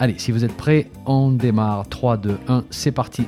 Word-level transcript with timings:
Allez, 0.00 0.16
si 0.16 0.30
vous 0.30 0.44
êtes 0.44 0.56
prêts, 0.56 0.86
on 1.06 1.32
démarre. 1.32 1.88
3, 1.88 2.18
2, 2.18 2.38
1, 2.46 2.64
c'est 2.70 2.92
parti. 2.92 3.26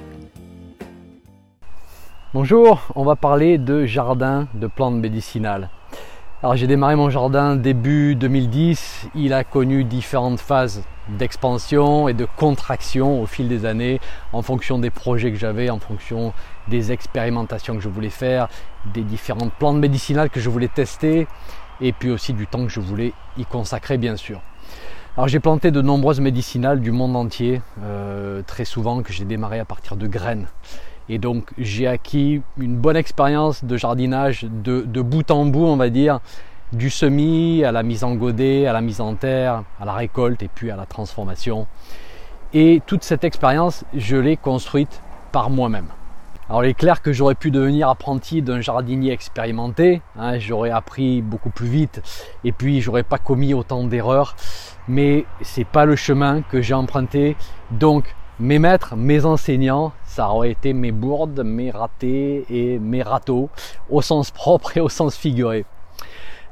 Bonjour, 2.32 2.86
on 2.94 3.02
va 3.02 3.16
parler 3.16 3.58
de 3.58 3.86
jardin 3.86 4.46
de 4.54 4.68
plantes 4.68 4.94
médicinales. 4.94 5.68
Alors 6.44 6.54
j'ai 6.54 6.68
démarré 6.68 6.94
mon 6.94 7.10
jardin 7.10 7.56
début 7.56 8.14
2010, 8.14 9.08
il 9.16 9.32
a 9.32 9.42
connu 9.42 9.82
différentes 9.82 10.38
phases 10.38 10.84
d'expansion 11.18 12.06
et 12.06 12.14
de 12.14 12.24
contraction 12.36 13.20
au 13.20 13.26
fil 13.26 13.48
des 13.48 13.66
années 13.66 14.00
en 14.32 14.40
fonction 14.40 14.78
des 14.78 14.90
projets 14.90 15.32
que 15.32 15.38
j'avais, 15.38 15.70
en 15.70 15.80
fonction 15.80 16.32
des 16.68 16.92
expérimentations 16.92 17.74
que 17.74 17.82
je 17.82 17.88
voulais 17.88 18.10
faire, 18.10 18.48
des 18.94 19.02
différentes 19.02 19.52
plantes 19.54 19.78
médicinales 19.78 20.30
que 20.30 20.38
je 20.38 20.48
voulais 20.48 20.68
tester 20.68 21.26
et 21.80 21.92
puis 21.92 22.10
aussi 22.10 22.32
du 22.32 22.46
temps 22.46 22.64
que 22.64 22.70
je 22.70 22.80
voulais 22.80 23.12
y 23.36 23.44
consacrer 23.44 23.98
bien 23.98 24.14
sûr. 24.14 24.40
Alors 25.20 25.28
j'ai 25.28 25.38
planté 25.38 25.70
de 25.70 25.82
nombreuses 25.82 26.20
médicinales 26.20 26.80
du 26.80 26.92
monde 26.92 27.14
entier, 27.14 27.60
euh, 27.82 28.40
très 28.46 28.64
souvent 28.64 29.02
que 29.02 29.12
j'ai 29.12 29.26
démarré 29.26 29.58
à 29.58 29.66
partir 29.66 29.96
de 29.96 30.06
graines. 30.06 30.46
Et 31.10 31.18
donc 31.18 31.50
j'ai 31.58 31.86
acquis 31.86 32.40
une 32.56 32.76
bonne 32.76 32.96
expérience 32.96 33.62
de 33.62 33.76
jardinage 33.76 34.44
de, 34.44 35.02
bout 35.02 35.30
en 35.30 35.44
bout, 35.44 35.66
on 35.66 35.76
va 35.76 35.90
dire, 35.90 36.20
du 36.72 36.88
semis 36.88 37.62
à 37.64 37.70
la 37.70 37.82
mise 37.82 38.02
en 38.02 38.14
godet, 38.14 38.66
à 38.66 38.72
la 38.72 38.80
mise 38.80 39.02
en 39.02 39.14
terre, 39.14 39.64
à 39.78 39.84
la 39.84 39.92
récolte 39.92 40.42
et 40.42 40.48
puis 40.48 40.70
à 40.70 40.76
la 40.76 40.86
transformation. 40.86 41.66
Et 42.54 42.80
toute 42.86 43.04
cette 43.04 43.22
expérience, 43.22 43.84
je 43.94 44.16
l'ai 44.16 44.38
construite 44.38 45.02
par 45.32 45.50
moi-même. 45.50 45.88
Alors 46.50 46.64
il 46.64 46.70
est 46.70 46.74
clair 46.74 47.00
que 47.00 47.12
j'aurais 47.12 47.36
pu 47.36 47.52
devenir 47.52 47.88
apprenti 47.88 48.42
d'un 48.42 48.60
jardinier 48.60 49.12
expérimenté, 49.12 50.02
hein, 50.18 50.40
j'aurais 50.40 50.70
appris 50.70 51.22
beaucoup 51.22 51.50
plus 51.50 51.68
vite 51.68 52.02
et 52.42 52.50
puis 52.50 52.80
j'aurais 52.80 53.04
pas 53.04 53.18
commis 53.18 53.54
autant 53.54 53.84
d'erreurs 53.84 54.34
mais 54.88 55.26
c'est 55.42 55.64
pas 55.64 55.84
le 55.84 55.94
chemin 55.94 56.42
que 56.42 56.60
j'ai 56.60 56.74
emprunté. 56.74 57.36
Donc 57.70 58.16
mes 58.40 58.58
maîtres, 58.58 58.96
mes 58.96 59.26
enseignants, 59.26 59.92
ça 60.04 60.28
aurait 60.28 60.50
été 60.50 60.72
mes 60.72 60.90
bourdes, 60.90 61.40
mes 61.44 61.70
ratés 61.70 62.44
et 62.50 62.80
mes 62.80 63.04
râteaux, 63.04 63.48
au 63.88 64.02
sens 64.02 64.32
propre 64.32 64.76
et 64.76 64.80
au 64.80 64.88
sens 64.88 65.16
figuré. 65.16 65.64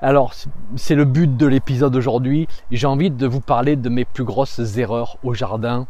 Alors, 0.01 0.33
c'est 0.77 0.95
le 0.95 1.07
but 1.07 1.37
de 1.37 1.47
l'épisode 1.47 1.97
aujourd'hui. 1.97 2.47
J'ai 2.71 2.87
envie 2.87 3.11
de 3.11 3.27
vous 3.27 3.41
parler 3.41 3.75
de 3.75 3.89
mes 3.89 4.05
plus 4.05 4.23
grosses 4.23 4.77
erreurs 4.77 5.17
au 5.25 5.35
jardin 5.35 5.89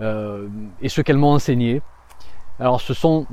euh, 0.00 0.48
et 0.80 0.88
ce 0.88 1.02
qu'elles 1.02 1.18
m'ont 1.18 1.34
enseigné. 1.34 1.82
Alors, 2.60 2.80
ce 2.82 2.92
sont 2.92 3.26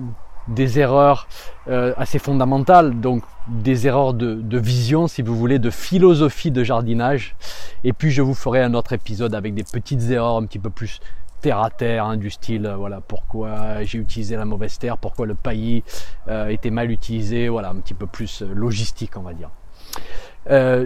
des 0.48 0.80
erreurs 0.80 1.28
euh, 1.68 1.94
assez 1.98 2.20
fondamentales, 2.20 3.00
donc 3.00 3.24
des 3.48 3.88
erreurs 3.88 4.14
de, 4.14 4.58
vision, 4.58 5.08
si 5.08 5.22
vous 5.22 5.36
voulez, 5.36 5.60
de 5.60 5.70
philosophie 5.70 6.52
de 6.52 6.64
jardinage. 6.64 7.36
Et 7.84 7.94
puis 7.94 8.12
je 8.12 8.22
vous 8.22 8.34
ferai 8.34 8.62
un 8.62 8.74
autre 8.74 8.94
épisode 8.94 9.36
avec 9.36 9.54
des 9.54 9.64
petites 9.64 10.10
erreurs 10.10 10.38
un 10.38 10.46
petit 10.46 10.60
peu 10.60 10.70
plus 10.70 11.00
terre 11.42 11.62
à 11.62 11.70
terre, 11.70 12.06
hein, 12.06 12.18
du 12.18 12.30
style, 12.32 12.66
euh, 12.66 12.76
voilà, 12.76 13.00
pourquoi 13.00 13.84
j'ai 13.84 14.00
utilisé 14.00 14.36
la 14.38 14.46
mauvaise 14.46 14.80
terre, 14.80 14.98
pourquoi 14.98 15.28
le 15.28 15.36
paillis 15.36 15.84
euh, 16.30 16.48
était 16.48 16.72
mal 16.72 16.90
utilisé, 16.90 17.48
voilà, 17.48 17.70
un 17.70 17.76
petit 17.76 17.94
peu 17.94 18.08
plus 18.08 18.42
logistique, 18.42 19.18
on 19.18 19.22
va 19.22 19.34
dire. 19.34 19.50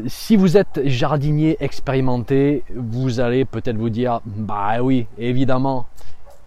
si 0.07 0.35
vous 0.35 0.57
êtes 0.57 0.81
jardinier 0.85 1.55
expérimenté, 1.59 2.63
vous 2.75 3.19
allez 3.19 3.45
peut-être 3.45 3.77
vous 3.77 3.89
dire, 3.89 4.19
bah 4.25 4.81
oui, 4.81 5.07
évidemment, 5.17 5.85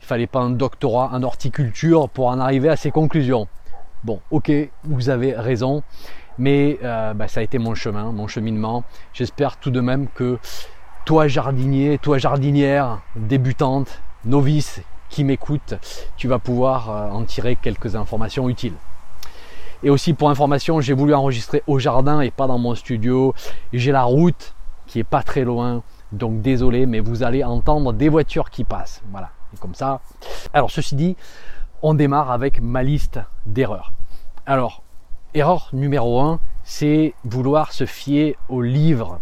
il 0.04 0.06
fallait 0.06 0.26
pas 0.26 0.40
un 0.40 0.50
doctorat 0.50 1.08
en 1.14 1.22
horticulture 1.22 2.10
pour 2.10 2.26
en 2.26 2.38
arriver 2.38 2.68
à 2.68 2.76
ces 2.76 2.90
conclusions. 2.90 3.48
Bon, 4.04 4.20
ok, 4.30 4.52
vous 4.84 5.08
avez 5.08 5.32
raison, 5.32 5.82
mais 6.36 6.78
euh, 6.84 7.14
bah, 7.14 7.26
ça 7.26 7.40
a 7.40 7.42
été 7.42 7.56
mon 7.56 7.74
chemin, 7.74 8.12
mon 8.12 8.28
cheminement. 8.28 8.84
J'espère 9.14 9.56
tout 9.56 9.70
de 9.70 9.80
même 9.80 10.08
que 10.08 10.38
toi 11.06 11.26
jardinier, 11.26 11.96
toi 11.96 12.18
jardinière, 12.18 13.00
débutante, 13.16 14.02
novice, 14.26 14.82
qui 15.08 15.24
m'écoute, 15.24 15.72
tu 16.18 16.28
vas 16.28 16.38
pouvoir 16.38 16.90
euh, 16.90 17.08
en 17.08 17.24
tirer 17.24 17.56
quelques 17.56 17.96
informations 17.96 18.50
utiles. 18.50 18.76
Et 19.82 19.88
aussi 19.88 20.12
pour 20.12 20.28
information, 20.28 20.82
j'ai 20.82 20.92
voulu 20.92 21.14
enregistrer 21.14 21.62
au 21.66 21.78
jardin 21.78 22.20
et 22.20 22.30
pas 22.30 22.46
dans 22.46 22.58
mon 22.58 22.74
studio. 22.74 23.34
J'ai 23.72 23.92
la 23.92 24.02
route 24.02 24.54
qui 24.86 24.98
est 24.98 25.04
pas 25.04 25.22
très 25.22 25.44
loin, 25.44 25.82
donc 26.12 26.42
désolé, 26.42 26.84
mais 26.84 27.00
vous 27.00 27.22
allez 27.22 27.42
entendre 27.42 27.94
des 27.94 28.10
voitures 28.10 28.50
qui 28.50 28.64
passent. 28.64 29.02
Voilà 29.10 29.30
comme 29.60 29.74
ça. 29.74 30.00
Alors 30.52 30.70
ceci 30.70 30.96
dit, 30.96 31.16
on 31.82 31.94
démarre 31.94 32.30
avec 32.30 32.60
ma 32.60 32.82
liste 32.82 33.20
d'erreurs. 33.46 33.92
Alors, 34.46 34.82
erreur 35.34 35.68
numéro 35.72 36.20
1, 36.20 36.40
c'est 36.64 37.14
vouloir 37.24 37.72
se 37.72 37.86
fier 37.86 38.36
aux 38.48 38.62
livres. 38.62 39.20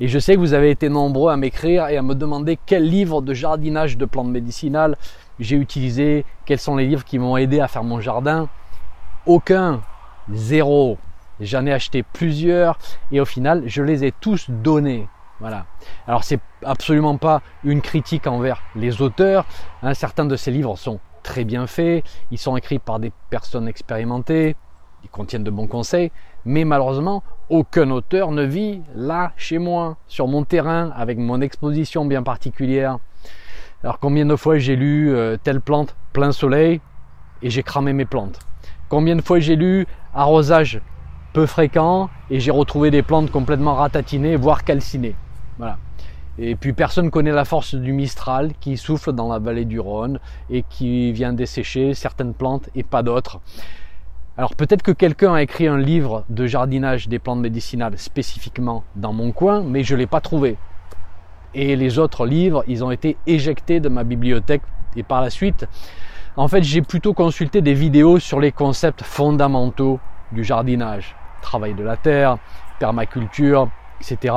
Et 0.00 0.08
je 0.08 0.18
sais 0.18 0.34
que 0.34 0.40
vous 0.40 0.54
avez 0.54 0.70
été 0.70 0.88
nombreux 0.88 1.30
à 1.30 1.36
m'écrire 1.36 1.88
et 1.88 1.96
à 1.96 2.02
me 2.02 2.14
demander 2.14 2.58
quel 2.66 2.88
livre 2.88 3.22
de 3.22 3.34
jardinage 3.34 3.96
de 3.96 4.04
plantes 4.04 4.28
médicinales 4.28 4.96
j'ai 5.38 5.56
utilisé, 5.56 6.24
quels 6.44 6.58
sont 6.58 6.76
les 6.76 6.86
livres 6.86 7.04
qui 7.04 7.18
m'ont 7.18 7.36
aidé 7.36 7.60
à 7.60 7.68
faire 7.68 7.84
mon 7.84 8.00
jardin. 8.00 8.48
Aucun, 9.26 9.82
zéro. 10.30 10.98
J'en 11.40 11.66
ai 11.66 11.72
acheté 11.72 12.02
plusieurs 12.02 12.78
et 13.10 13.20
au 13.20 13.24
final, 13.24 13.64
je 13.66 13.82
les 13.82 14.04
ai 14.04 14.12
tous 14.12 14.48
donnés. 14.48 15.08
Voilà. 15.40 15.66
Alors 16.06 16.24
c'est 16.24 16.40
absolument 16.64 17.16
pas 17.16 17.42
une 17.64 17.80
critique 17.80 18.26
envers 18.26 18.62
les 18.76 19.02
auteurs. 19.02 19.44
Hein. 19.82 19.94
certains 19.94 20.24
de 20.24 20.36
ces 20.36 20.50
livres 20.50 20.76
sont 20.76 21.00
très 21.22 21.44
bien 21.44 21.66
faits, 21.66 22.04
ils 22.30 22.38
sont 22.38 22.56
écrits 22.56 22.78
par 22.78 22.98
des 22.98 23.12
personnes 23.30 23.68
expérimentées, 23.68 24.56
ils 25.04 25.10
contiennent 25.10 25.44
de 25.44 25.50
bons 25.50 25.66
conseils, 25.66 26.10
mais 26.44 26.64
malheureusement, 26.64 27.22
aucun 27.48 27.90
auteur 27.90 28.30
ne 28.30 28.42
vit 28.42 28.82
là, 28.94 29.32
chez 29.36 29.58
moi, 29.58 29.96
sur 30.06 30.28
mon 30.28 30.44
terrain, 30.44 30.90
avec 30.96 31.18
mon 31.18 31.40
exposition 31.40 32.04
bien 32.04 32.22
particulière. 32.22 32.98
Alors 33.82 33.98
combien 33.98 34.26
de 34.26 34.36
fois 34.36 34.58
j'ai 34.58 34.76
lu 34.76 35.12
euh, 35.12 35.36
telle 35.42 35.60
plante 35.60 35.96
plein 36.12 36.32
soleil 36.32 36.80
et 37.42 37.50
j'ai 37.50 37.62
cramé 37.62 37.92
mes 37.92 38.04
plantes 38.04 38.38
Combien 38.88 39.16
de 39.16 39.22
fois 39.22 39.40
j'ai 39.40 39.56
lu 39.56 39.86
arrosage 40.14 40.80
peu 41.32 41.46
fréquent 41.46 42.10
et 42.30 42.40
j'ai 42.40 42.50
retrouvé 42.50 42.90
des 42.90 43.02
plantes 43.02 43.30
complètement 43.30 43.74
ratatinées, 43.74 44.36
voire 44.36 44.64
calcinées 44.64 45.14
voilà. 45.58 45.78
Et 46.38 46.56
puis 46.56 46.72
personne 46.72 47.06
ne 47.06 47.10
connaît 47.10 47.32
la 47.32 47.44
force 47.44 47.74
du 47.74 47.92
Mistral 47.92 48.52
qui 48.58 48.76
souffle 48.76 49.12
dans 49.12 49.30
la 49.30 49.38
vallée 49.38 49.66
du 49.66 49.78
Rhône 49.78 50.18
et 50.50 50.62
qui 50.62 51.12
vient 51.12 51.32
dessécher 51.32 51.94
certaines 51.94 52.32
plantes 52.32 52.70
et 52.74 52.82
pas 52.82 53.02
d'autres. 53.02 53.40
Alors 54.38 54.56
peut-être 54.56 54.82
que 54.82 54.92
quelqu'un 54.92 55.34
a 55.34 55.42
écrit 55.42 55.66
un 55.66 55.76
livre 55.76 56.24
de 56.30 56.46
jardinage 56.46 57.08
des 57.08 57.18
plantes 57.18 57.40
médicinales 57.40 57.98
spécifiquement 57.98 58.82
dans 58.96 59.12
mon 59.12 59.30
coin, 59.30 59.62
mais 59.62 59.84
je 59.84 59.94
ne 59.94 60.00
l'ai 60.00 60.06
pas 60.06 60.22
trouvé. 60.22 60.56
Et 61.54 61.76
les 61.76 61.98
autres 61.98 62.24
livres, 62.24 62.64
ils 62.66 62.82
ont 62.82 62.90
été 62.90 63.18
éjectés 63.26 63.78
de 63.78 63.90
ma 63.90 64.04
bibliothèque 64.04 64.62
et 64.96 65.02
par 65.02 65.20
la 65.20 65.28
suite, 65.28 65.66
en 66.36 66.48
fait, 66.48 66.62
j'ai 66.62 66.80
plutôt 66.80 67.12
consulté 67.12 67.60
des 67.60 67.74
vidéos 67.74 68.18
sur 68.18 68.40
les 68.40 68.52
concepts 68.52 69.02
fondamentaux 69.02 70.00
du 70.32 70.44
jardinage. 70.44 71.14
Travail 71.42 71.74
de 71.74 71.84
la 71.84 71.98
terre, 71.98 72.38
permaculture, 72.78 73.68
etc. 74.00 74.34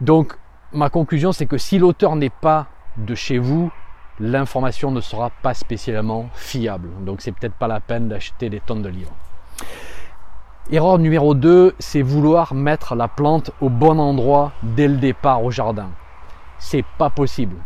Donc 0.00 0.38
ma 0.72 0.88
conclusion 0.88 1.32
c'est 1.32 1.46
que 1.46 1.58
si 1.58 1.78
l'auteur 1.78 2.16
n'est 2.16 2.30
pas 2.30 2.68
de 2.96 3.14
chez 3.14 3.38
vous, 3.38 3.70
l'information 4.18 4.90
ne 4.90 5.00
sera 5.00 5.30
pas 5.42 5.52
spécialement 5.52 6.28
fiable. 6.34 6.88
Donc 7.04 7.20
c'est 7.20 7.32
peut-être 7.32 7.54
pas 7.54 7.68
la 7.68 7.80
peine 7.80 8.08
d'acheter 8.08 8.48
des 8.48 8.60
tonnes 8.60 8.82
de 8.82 8.88
livres. 8.88 9.12
Erreur 10.70 10.98
numéro 10.98 11.34
2, 11.34 11.74
c'est 11.78 12.02
vouloir 12.02 12.54
mettre 12.54 12.94
la 12.94 13.08
plante 13.08 13.50
au 13.60 13.68
bon 13.68 13.98
endroit 13.98 14.52
dès 14.62 14.86
le 14.88 14.96
départ 14.96 15.42
au 15.42 15.50
jardin. 15.50 15.90
C'est 16.58 16.84
pas 16.98 17.10
possible. 17.10 17.56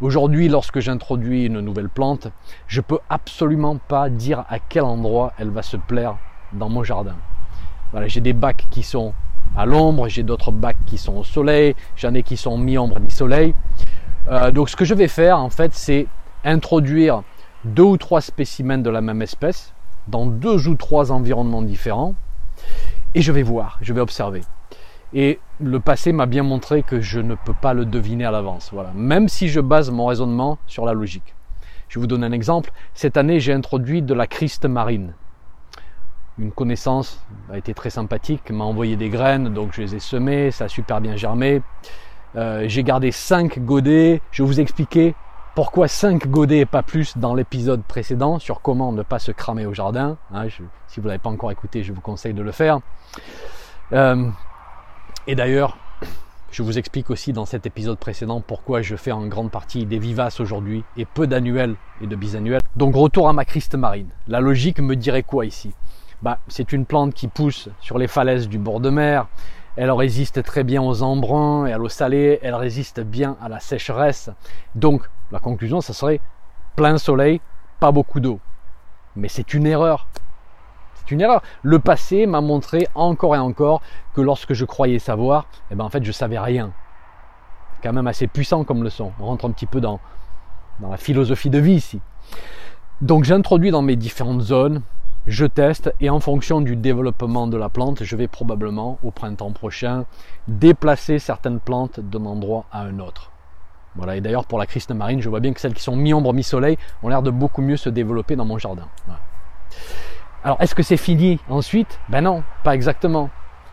Aujourd'hui, 0.00 0.48
lorsque 0.48 0.80
j'introduis 0.80 1.44
une 1.46 1.60
nouvelle 1.60 1.88
plante, 1.88 2.28
je 2.68 2.80
peux 2.80 3.00
absolument 3.10 3.76
pas 3.76 4.08
dire 4.08 4.44
à 4.48 4.58
quel 4.58 4.84
endroit 4.84 5.32
elle 5.38 5.50
va 5.50 5.62
se 5.62 5.76
plaire 5.76 6.16
dans 6.52 6.68
mon 6.68 6.84
jardin. 6.84 7.16
Voilà, 7.92 8.08
j'ai 8.08 8.20
des 8.20 8.32
bacs 8.32 8.66
qui 8.70 8.82
sont 8.82 9.14
à 9.56 9.66
l'ombre, 9.66 10.08
j'ai 10.08 10.22
d'autres 10.22 10.52
bacs 10.52 10.76
qui 10.86 10.98
sont 10.98 11.16
au 11.16 11.24
soleil, 11.24 11.74
j'en 11.96 12.14
ai 12.14 12.22
qui 12.22 12.36
sont 12.36 12.56
mi-ombre, 12.56 13.00
mi-soleil. 13.00 13.54
Euh, 14.28 14.50
donc 14.50 14.68
ce 14.68 14.76
que 14.76 14.84
je 14.84 14.94
vais 14.94 15.08
faire 15.08 15.38
en 15.38 15.50
fait, 15.50 15.74
c'est 15.74 16.06
introduire 16.44 17.22
deux 17.64 17.82
ou 17.82 17.96
trois 17.96 18.20
spécimens 18.20 18.78
de 18.78 18.90
la 18.90 19.00
même 19.00 19.22
espèce 19.22 19.74
dans 20.08 20.26
deux 20.26 20.68
ou 20.68 20.74
trois 20.74 21.12
environnements 21.12 21.62
différents 21.62 22.14
et 23.14 23.22
je 23.22 23.32
vais 23.32 23.42
voir, 23.42 23.78
je 23.80 23.92
vais 23.92 24.00
observer. 24.00 24.42
Et 25.12 25.40
le 25.58 25.80
passé 25.80 26.12
m'a 26.12 26.26
bien 26.26 26.44
montré 26.44 26.82
que 26.82 27.00
je 27.00 27.18
ne 27.18 27.34
peux 27.34 27.54
pas 27.54 27.74
le 27.74 27.84
deviner 27.84 28.24
à 28.24 28.30
l'avance. 28.30 28.70
Voilà. 28.72 28.92
Même 28.94 29.28
si 29.28 29.48
je 29.48 29.60
base 29.60 29.90
mon 29.90 30.06
raisonnement 30.06 30.58
sur 30.68 30.86
la 30.86 30.92
logique. 30.92 31.34
Je 31.88 31.98
vous 31.98 32.06
donner 32.06 32.26
un 32.26 32.32
exemple. 32.32 32.70
Cette 32.94 33.16
année, 33.16 33.40
j'ai 33.40 33.52
introduit 33.52 34.02
de 34.02 34.14
la 34.14 34.28
Christ 34.28 34.66
marine. 34.66 35.14
Une 36.40 36.52
connaissance 36.52 37.20
a 37.52 37.58
été 37.58 37.74
très 37.74 37.90
sympathique, 37.90 38.50
m'a 38.50 38.64
envoyé 38.64 38.96
des 38.96 39.10
graines, 39.10 39.52
donc 39.52 39.74
je 39.74 39.82
les 39.82 39.96
ai 39.96 39.98
semées, 39.98 40.50
ça 40.50 40.64
a 40.64 40.68
super 40.68 41.02
bien 41.02 41.14
germé. 41.14 41.60
Euh, 42.34 42.64
j'ai 42.66 42.82
gardé 42.82 43.12
5 43.12 43.58
godets. 43.58 44.22
Je 44.30 44.42
vous 44.42 44.58
expliquer 44.58 45.14
pourquoi 45.54 45.86
5 45.86 46.28
godets 46.28 46.60
et 46.60 46.66
pas 46.66 46.82
plus 46.82 47.18
dans 47.18 47.34
l'épisode 47.34 47.82
précédent 47.82 48.38
sur 48.38 48.62
comment 48.62 48.90
ne 48.90 49.02
pas 49.02 49.18
se 49.18 49.32
cramer 49.32 49.66
au 49.66 49.74
jardin. 49.74 50.16
Hein, 50.32 50.46
si 50.88 51.00
vous 51.00 51.08
n'avez 51.08 51.18
pas 51.18 51.28
encore 51.28 51.50
écouté, 51.50 51.82
je 51.82 51.92
vous 51.92 52.00
conseille 52.00 52.32
de 52.32 52.42
le 52.42 52.52
faire. 52.52 52.80
Euh, 53.92 54.26
et 55.26 55.34
d'ailleurs, 55.34 55.76
je 56.50 56.62
vous 56.62 56.78
explique 56.78 57.10
aussi 57.10 57.34
dans 57.34 57.44
cet 57.44 57.66
épisode 57.66 57.98
précédent 57.98 58.40
pourquoi 58.40 58.80
je 58.80 58.96
fais 58.96 59.12
en 59.12 59.26
grande 59.26 59.50
partie 59.50 59.84
des 59.84 59.98
vivaces 59.98 60.40
aujourd'hui 60.40 60.84
et 60.96 61.04
peu 61.04 61.26
d'annuels 61.26 61.76
et 62.00 62.06
de 62.06 62.16
bisannuels. 62.16 62.62
Donc 62.76 62.94
retour 62.94 63.28
à 63.28 63.34
ma 63.34 63.44
Christ 63.44 63.74
marine. 63.74 64.08
La 64.26 64.40
logique 64.40 64.80
me 64.80 64.96
dirait 64.96 65.22
quoi 65.22 65.44
ici? 65.44 65.74
Bah, 66.22 66.38
C'est 66.48 66.72
une 66.72 66.86
plante 66.86 67.14
qui 67.14 67.28
pousse 67.28 67.68
sur 67.80 67.98
les 67.98 68.08
falaises 68.08 68.48
du 68.48 68.58
bord 68.58 68.80
de 68.80 68.90
mer. 68.90 69.26
Elle 69.76 69.90
résiste 69.90 70.42
très 70.42 70.64
bien 70.64 70.82
aux 70.82 71.02
embruns 71.02 71.66
et 71.66 71.72
à 71.72 71.78
l'eau 71.78 71.88
salée. 71.88 72.38
Elle 72.42 72.54
résiste 72.54 73.00
bien 73.00 73.36
à 73.40 73.48
la 73.48 73.60
sécheresse. 73.60 74.30
Donc 74.74 75.08
la 75.32 75.38
conclusion, 75.38 75.80
ça 75.80 75.92
serait 75.92 76.20
plein 76.76 76.98
soleil, 76.98 77.40
pas 77.78 77.92
beaucoup 77.92 78.20
d'eau. 78.20 78.40
Mais 79.16 79.28
c'est 79.28 79.54
une 79.54 79.66
erreur 79.66 80.06
une 81.10 81.20
erreur. 81.20 81.42
Le 81.62 81.78
passé 81.78 82.26
m'a 82.26 82.40
montré 82.40 82.88
encore 82.94 83.34
et 83.34 83.38
encore 83.38 83.82
que 84.14 84.20
lorsque 84.20 84.54
je 84.54 84.64
croyais 84.64 84.98
savoir, 84.98 85.46
eh 85.70 85.74
ben 85.74 85.84
en 85.84 85.88
fait 85.88 86.04
je 86.04 86.12
savais 86.12 86.38
rien. 86.38 86.72
Quand 87.82 87.92
même 87.92 88.06
assez 88.06 88.26
puissant 88.26 88.64
comme 88.64 88.82
leçon. 88.82 89.12
On 89.20 89.26
rentre 89.26 89.46
un 89.46 89.50
petit 89.50 89.66
peu 89.66 89.80
dans, 89.80 90.00
dans 90.80 90.90
la 90.90 90.96
philosophie 90.96 91.50
de 91.50 91.58
vie 91.58 91.74
ici. 91.74 92.00
Donc 93.00 93.24
j'introduis 93.24 93.70
dans 93.70 93.82
mes 93.82 93.96
différentes 93.96 94.42
zones, 94.42 94.82
je 95.26 95.44
teste 95.44 95.94
et 96.00 96.10
en 96.10 96.20
fonction 96.20 96.60
du 96.60 96.76
développement 96.76 97.46
de 97.46 97.56
la 97.56 97.68
plante, 97.68 98.02
je 98.02 98.16
vais 98.16 98.28
probablement 98.28 98.98
au 99.02 99.10
printemps 99.10 99.52
prochain 99.52 100.06
déplacer 100.48 101.18
certaines 101.18 101.60
plantes 101.60 102.00
d'un 102.00 102.24
endroit 102.24 102.64
à 102.72 102.82
un 102.82 102.98
autre. 103.00 103.30
Voilà, 103.96 104.16
et 104.16 104.20
d'ailleurs 104.20 104.46
pour 104.46 104.58
la 104.58 104.66
Christ 104.66 104.92
marine, 104.92 105.20
je 105.20 105.28
vois 105.28 105.40
bien 105.40 105.52
que 105.52 105.60
celles 105.60 105.74
qui 105.74 105.82
sont 105.82 105.96
mi-ombre, 105.96 106.32
mi-soleil 106.32 106.78
ont 107.02 107.08
l'air 107.08 107.22
de 107.22 107.30
beaucoup 107.30 107.60
mieux 107.60 107.76
se 107.76 107.90
développer 107.90 108.36
dans 108.36 108.44
mon 108.44 108.56
jardin. 108.56 108.88
Alors 110.42 110.56
est-ce 110.60 110.74
que 110.74 110.82
c'est 110.82 110.96
fini 110.96 111.38
ensuite? 111.48 112.00
Ben 112.08 112.22
non, 112.22 112.42
pas 112.64 112.74
exactement. 112.74 113.28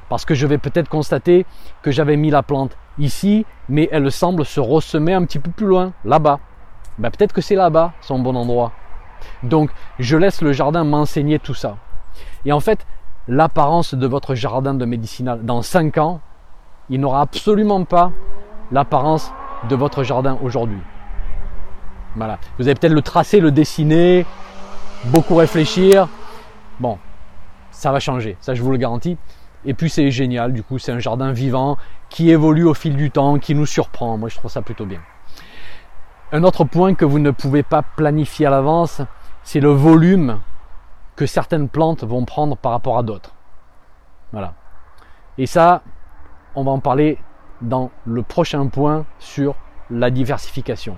Parce 0.09 0.25
que 0.25 0.35
je 0.35 0.47
vais 0.47 0.57
peut-être 0.57 0.89
constater 0.89 1.45
que 1.81 1.91
j'avais 1.91 2.17
mis 2.17 2.29
la 2.29 2.44
plante 2.44 2.77
ici, 2.97 3.45
mais 3.69 3.88
elle 3.91 4.11
semble 4.11 4.45
se 4.45 4.59
ressemer 4.59 5.13
un 5.13 5.23
petit 5.25 5.39
peu 5.39 5.51
plus 5.51 5.67
loin, 5.67 5.94
là-bas. 6.03 6.39
Ben 6.97 7.11
peut-être 7.11 7.33
que 7.33 7.41
c'est 7.41 7.55
là-bas 7.55 7.94
son 8.01 8.19
bon 8.19 8.35
endroit. 8.35 8.73
Donc 9.44 9.71
je 10.00 10.18
laisse 10.18 10.41
le 10.41 10.51
jardin 10.51 10.83
m'enseigner 10.83 11.39
tout 11.39 11.53
ça. 11.53 11.77
Et 12.45 12.51
en 12.51 12.59
fait, 12.59 12.85
l'apparence 13.27 13.94
de 13.94 14.07
votre 14.07 14.35
jardin 14.35 14.74
de 14.74 14.85
médicinal 14.85 15.44
dans 15.44 15.62
5 15.62 15.97
ans, 15.97 16.21
il 16.89 17.00
n'aura 17.00 17.21
absolument 17.21 17.83
pas 17.83 18.12
l'apparence 18.71 19.31
de 19.69 19.75
votre 19.75 20.03
jardin 20.03 20.38
aujourd'hui. 20.41 20.79
Voilà. 22.15 22.39
Vous 22.57 22.68
allez 22.68 22.75
peut-être 22.75 22.94
le 22.94 23.01
tracer, 23.01 23.39
le 23.39 23.51
dessiner, 23.51 24.25
beaucoup 25.06 25.35
réfléchir, 25.35 26.07
Bon, 26.80 27.00
ça 27.71 27.91
va 27.91 28.00
changer, 28.00 28.38
ça 28.39 28.53
je 28.53 28.62
vous 28.62 28.71
le 28.71 28.77
garantis. 28.77 29.18
Et 29.65 29.73
puis 29.73 29.89
c'est 29.89 30.12
génial, 30.12 30.53
du 30.53 30.62
coup 30.62 30.77
c'est 30.77 30.91
un 30.91 31.00
jardin 31.00 31.31
vivant 31.31 31.77
qui 32.09 32.30
évolue 32.30 32.65
au 32.65 32.75
fil 32.75 32.95
du 32.95 33.09
temps, 33.09 33.39
qui 33.39 33.56
nous 33.56 33.65
surprend. 33.65 34.18
Moi 34.18 34.30
je 34.30 34.35
trouve 34.35 34.51
ça 34.51 34.62
plutôt 34.62 34.85
bien. 34.85 35.00
Un 36.31 36.44
autre 36.44 36.65
point 36.65 36.94
que 36.94 37.06
vous 37.06 37.19
ne 37.19 37.31
pouvez 37.31 37.63
pas 37.63 37.81
planifier 37.81 38.45
à 38.45 38.50
l'avance, 38.51 39.01
c'est 39.47 39.61
le 39.61 39.69
volume 39.69 40.41
que 41.15 41.25
certaines 41.25 41.69
plantes 41.69 42.03
vont 42.03 42.25
prendre 42.25 42.57
par 42.57 42.73
rapport 42.73 42.97
à 42.97 43.03
d'autres. 43.03 43.33
Voilà. 44.33 44.55
Et 45.38 45.45
ça, 45.45 45.83
on 46.53 46.65
va 46.65 46.71
en 46.71 46.79
parler 46.79 47.17
dans 47.61 47.89
le 48.05 48.23
prochain 48.23 48.67
point 48.67 49.05
sur 49.19 49.55
la 49.89 50.09
diversification. 50.09 50.97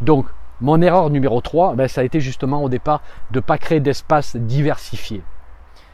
Donc, 0.00 0.26
mon 0.60 0.82
erreur 0.82 1.10
numéro 1.10 1.40
3, 1.40 1.76
ben, 1.76 1.86
ça 1.86 2.00
a 2.00 2.04
été 2.04 2.18
justement 2.18 2.60
au 2.60 2.68
départ 2.68 3.02
de 3.30 3.38
ne 3.38 3.40
pas 3.40 3.56
créer 3.56 3.78
d'espace 3.78 4.34
diversifié. 4.34 5.22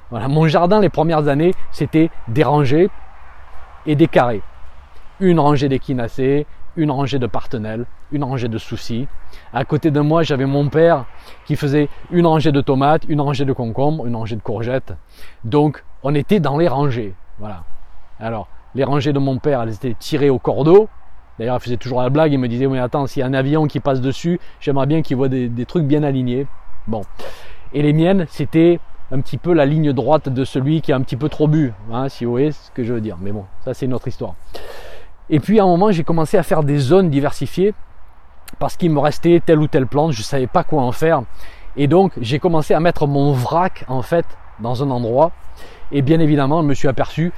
Voilà, 0.09 0.29
mon 0.29 0.49
jardin 0.49 0.81
les 0.81 0.89
premières 0.89 1.29
années, 1.29 1.53
c'était 1.73 2.11
des 2.29 2.43
rangées 2.43 2.89
et 3.85 3.97
des 3.97 4.09
carrés. 4.09 4.41
Une 5.21 5.39
rangée 5.39 5.69
d'échinacées, 5.69 6.47
une 6.77 6.91
rangée 6.91 7.19
de 7.19 7.27
partenelles, 7.27 7.87
une 8.13 8.25
rangée 8.25 8.49
de 8.49 8.59
soucis. 8.59 9.07
À 9.53 9.65
côté 9.65 9.91
de 9.91 10.01
moi, 10.01 10.23
j'avais 10.23 10.47
mon 10.47 10.69
père 10.69 11.05
qui 11.47 11.57
faisait 11.57 11.89
une 12.11 12.27
rangée 12.27 12.53
de 12.53 12.61
tomates, 12.61 13.03
une 13.09 13.21
rangée 13.21 13.45
de 13.45 13.53
concombres, 13.53 14.07
une 14.07 14.17
rangée 14.17 14.37
de 14.37 14.43
courgettes. 14.43 14.95
Donc, 15.45 15.85
on 16.03 16.15
était 16.15 16.41
dans 16.41 16.59
les 16.59 16.69
rangées. 16.69 17.15
Voilà. 17.39 17.65
Alors, 18.19 18.49
les 18.75 18.85
rangées 18.85 19.13
de 19.13 19.19
mon 19.19 19.39
père, 19.39 19.63
elles 19.63 19.75
étaient 19.75 19.97
tirées 19.99 20.31
au 20.31 20.39
cordeau. 20.39 20.89
D'ailleurs, 21.39 21.57
il 21.57 21.63
faisait 21.63 21.77
toujours 21.77 22.03
la 22.03 22.11
blague, 22.11 22.33
il 22.33 22.39
me 22.39 22.49
disait, 22.49 22.67
oui, 22.67 22.79
attends, 22.79 23.07
s'il 23.07 23.21
y 23.21 23.23
a 23.23 23.27
un 23.27 23.35
avion 23.35 23.67
qui 23.67 23.81
passe 23.81 24.01
dessus, 24.01 24.39
j'aimerais 24.61 24.87
bien 24.87 25.03
qu'il 25.03 25.17
voit 25.17 25.29
des, 25.29 25.51
trucs 25.67 25.85
bien 25.85 26.03
alignés. 26.03 26.47
Bon. 26.87 27.03
Et 27.73 27.83
les 27.83 27.93
miennes, 27.93 28.27
c'était 28.29 28.79
un 29.11 29.21
petit 29.21 29.39
peu 29.39 29.55
la 29.55 29.67
ligne 29.67 29.93
droite 29.93 30.29
de 30.29 30.45
celui 30.45 30.83
qui 30.83 30.93
a 30.93 30.97
un 30.97 31.01
petit 31.01 31.17
peu 31.17 31.29
trop 31.29 31.49
bu, 31.49 31.73
hein, 31.93 32.09
si 32.09 32.25
vous 32.25 32.31
voyez 32.31 32.53
ce 32.53 32.71
que 32.73 32.85
je 32.85 32.93
veux 32.93 33.01
dire. 33.01 33.17
Mais 33.21 33.33
bon, 33.33 33.45
ça 33.65 33.75
c'est 33.75 33.87
une 33.87 33.95
autre 33.95 34.07
histoire. 34.07 34.35
Et 35.31 35.39
puis 35.39 35.61
à 35.61 35.63
un 35.63 35.67
moment, 35.67 35.93
j'ai 35.93 36.05
commencé 36.05 36.37
à 36.37 36.43
faire 36.43 36.65
des 36.65 36.79
zones 36.79 37.09
diversifiées 37.09 37.73
parce 38.59 38.77
qu'il 38.77 38.91
me 38.91 38.99
restait 38.99 39.41
telle 39.45 39.61
ou 39.61 39.69
telle 39.69 39.87
plante, 39.87 40.13
je 40.13 40.21
ne 40.21 40.25
savais 40.25 40.49
pas 40.49 40.65
quoi 40.65 40.83
en 40.83 40.93
faire. 40.93 41.23
Et 41.77 41.87
donc, 41.87 42.13
j'ai 42.21 42.41
commencé 42.41 42.75
à 42.75 42.81
mettre 42.81 43.07
mon 43.07 43.33
vrac 43.33 43.85
en 43.87 44.03
fait 44.03 44.27
dans 44.59 44.83
un 44.83 44.91
endroit. 44.91 45.31
Et 45.93 46.03
bien 46.03 46.19
évidemment, 46.19 46.63
je 46.63 46.67
me 46.67 46.75
suis 46.75 46.89
aperçu 46.89 47.33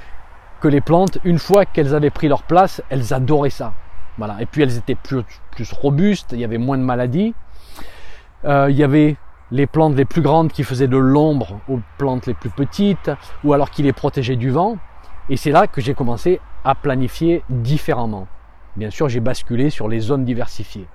que 0.59 0.67
les 0.67 0.81
plantes, 0.81 1.19
une 1.23 1.37
fois 1.37 1.65
qu'elles 1.65 1.93
avaient 1.93 2.09
pris 2.09 2.27
leur 2.27 2.43
place, 2.43 2.81
elles 2.89 3.13
adoraient 3.13 3.51
ça. 3.51 3.73
Voilà. 4.17 4.37
Et 4.39 4.47
puis 4.47 4.63
elles 4.63 4.77
étaient 4.77 4.95
plus, 4.95 5.23
robustes, 5.71 6.31
il 6.33 6.39
y 6.39 6.43
avait 6.43 6.57
moins 6.57 6.79
de 6.79 6.83
maladies. 6.83 7.35
Euh, 8.45 8.67
il 8.69 8.75
y 8.75 8.83
avait 8.83 9.17
les 9.51 9.67
plantes 9.67 9.95
les 9.95 10.05
plus 10.05 10.21
grandes 10.21 10.51
qui 10.51 10.63
faisaient 10.63 10.87
de 10.87 10.97
l'ombre 10.97 11.59
aux 11.69 11.79
plantes 11.99 12.25
les 12.25 12.33
plus 12.33 12.49
petites, 12.49 13.11
ou 13.43 13.53
alors 13.53 13.69
qui 13.69 13.83
les 13.83 13.93
protégeaient 13.93 14.35
du 14.35 14.49
vent. 14.49 14.77
Et 15.29 15.37
c'est 15.37 15.51
là 15.51 15.67
que 15.67 15.79
j'ai 15.79 15.93
commencé 15.93 16.41
à 16.63 16.75
planifier 16.75 17.43
différemment. 17.49 18.27
Bien 18.75 18.89
sûr, 18.89 19.09
j'ai 19.09 19.19
basculé 19.19 19.69
sur 19.69 19.87
les 19.87 19.99
zones 19.99 20.25
diversifiées. 20.25 20.87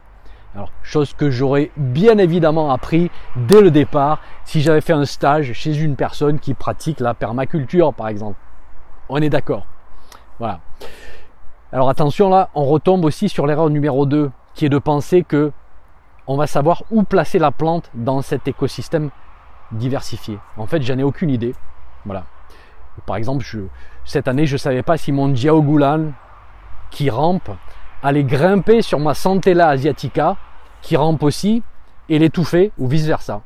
Alors, 0.54 0.72
chose 0.82 1.12
que 1.12 1.30
j'aurais 1.30 1.70
bien 1.76 2.18
évidemment 2.18 2.72
appris 2.72 3.10
dès 3.36 3.60
le 3.60 3.70
départ 3.70 4.20
si 4.44 4.60
j'avais 4.60 4.80
fait 4.80 4.94
un 4.94 5.04
stage 5.04 5.52
chez 5.52 5.76
une 5.76 5.94
personne 5.94 6.38
qui 6.38 6.54
pratique 6.54 7.00
la 7.00 7.14
permaculture, 7.14 7.92
par 7.92 8.08
exemple. 8.08 8.38
On 9.08 9.18
est 9.18 9.30
d'accord. 9.30 9.66
Voilà. 10.38 10.60
Alors 11.70 11.90
attention 11.90 12.30
là, 12.30 12.48
on 12.54 12.64
retombe 12.64 13.04
aussi 13.04 13.28
sur 13.28 13.46
l'erreur 13.46 13.68
numéro 13.68 14.06
2, 14.06 14.30
qui 14.54 14.64
est 14.64 14.70
de 14.70 14.78
penser 14.78 15.22
que 15.22 15.52
on 16.26 16.37
va 16.37 16.46
savoir 16.46 16.82
où 16.90 17.02
placer 17.02 17.38
la 17.38 17.50
plante 17.50 17.90
dans 17.94 18.22
cet 18.22 18.48
écosystème 18.48 19.10
diversifié. 19.72 20.38
En 20.56 20.66
fait, 20.66 20.82
j'en 20.82 20.98
ai 20.98 21.02
aucune 21.02 21.30
idée. 21.30 21.54
Voilà. 22.04 22.25
Par 23.07 23.17
exemple, 23.17 23.45
cette 24.05 24.28
année, 24.28 24.47
je 24.47 24.55
ne 24.55 24.59
savais 24.59 24.83
pas 24.83 24.97
si 24.97 25.12
mon 25.12 25.28
Diaogulan 25.28 26.12
qui 26.90 27.11
rampe 27.11 27.50
allait 28.02 28.25
grimper 28.25 28.83
sur 28.83 28.99
ma 28.99 29.14
Santella 29.14 29.69
asiatica 29.69 30.37
qui 30.83 30.97
rampe 30.97 31.23
aussi 31.23 31.62
et 32.09 32.19
l'étouffer 32.19 32.73
ou 32.78 32.87
vice 32.87 33.07
versa. 33.07 33.43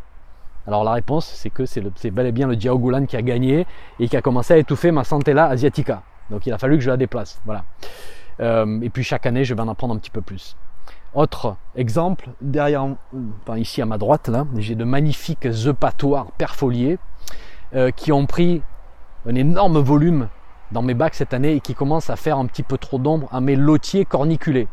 Alors 0.66 0.84
la 0.84 0.92
réponse, 0.92 1.26
c'est 1.26 1.50
que 1.50 1.66
c'est 1.66 2.10
bel 2.10 2.26
et 2.26 2.32
bien 2.32 2.46
le 2.46 2.56
Diaogulan 2.56 3.06
qui 3.06 3.16
a 3.16 3.22
gagné 3.22 3.66
et 3.98 4.08
qui 4.08 4.16
a 4.16 4.22
commencé 4.22 4.54
à 4.54 4.58
étouffer 4.58 4.92
ma 4.92 5.04
Santella 5.04 5.46
asiatica. 5.46 6.02
Donc 6.30 6.46
il 6.46 6.52
a 6.52 6.58
fallu 6.58 6.76
que 6.76 6.84
je 6.84 6.90
la 6.90 6.96
déplace. 6.96 7.40
Voilà. 7.44 7.64
Euh, 8.40 8.80
et 8.80 8.90
puis 8.90 9.02
chaque 9.02 9.26
année, 9.26 9.44
je 9.44 9.54
vais 9.54 9.60
en 9.60 9.68
apprendre 9.68 9.94
un 9.94 9.98
petit 9.98 10.10
peu 10.10 10.20
plus. 10.20 10.56
Autre 11.14 11.56
exemple, 11.76 12.30
derrière, 12.40 12.86
ici 13.56 13.82
à 13.82 13.86
ma 13.86 13.98
droite, 13.98 14.30
j'ai 14.56 14.74
de 14.74 14.84
magnifiques 14.84 15.46
eupatoires 15.46 16.32
perfoliés 16.38 16.98
euh, 17.74 17.90
qui 17.90 18.12
ont 18.12 18.24
pris 18.24 18.62
un 19.26 19.34
énorme 19.34 19.78
volume 19.78 20.28
dans 20.72 20.82
mes 20.82 20.94
bacs 20.94 21.14
cette 21.14 21.34
année 21.34 21.54
et 21.54 21.60
qui 21.60 21.74
commencent 21.74 22.10
à 22.10 22.16
faire 22.16 22.38
un 22.38 22.46
petit 22.46 22.62
peu 22.62 22.78
trop 22.78 22.98
d'ombre 22.98 23.28
à 23.30 23.40
mes 23.40 23.56
lotiers 23.56 24.04
corniculés. 24.04 24.68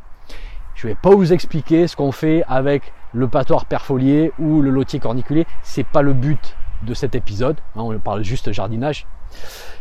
Je 0.75 0.87
ne 0.87 0.93
vais 0.93 0.97
pas 1.01 1.09
vous 1.09 1.33
expliquer 1.33 1.87
ce 1.87 1.95
qu'on 1.95 2.11
fait 2.11 2.43
avec 2.47 2.93
le 3.13 3.27
patoire 3.27 3.65
perfolié 3.65 4.31
ou 4.39 4.61
le 4.61 4.69
lotier 4.69 4.99
corniculé, 4.99 5.45
c'est 5.61 5.85
pas 5.85 6.01
le 6.01 6.13
but 6.13 6.55
de 6.83 6.93
cet 6.93 7.15
épisode, 7.15 7.57
hein, 7.75 7.81
on 7.81 7.99
parle 7.99 8.23
juste 8.23 8.51
jardinage. 8.51 9.05